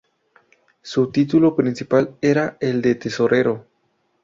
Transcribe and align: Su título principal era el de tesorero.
Su 0.81 1.11
título 1.11 1.55
principal 1.55 2.17
era 2.23 2.57
el 2.59 2.81
de 2.81 2.95
tesorero. 2.95 3.67